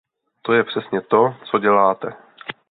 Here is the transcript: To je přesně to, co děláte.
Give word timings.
To 0.41 0.53
je 0.53 0.63
přesně 0.63 1.01
to, 1.01 1.35
co 1.51 1.59
děláte. 1.59 2.11